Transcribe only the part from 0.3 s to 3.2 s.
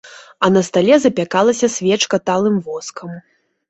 А на стале запякалася свечка талым воскам.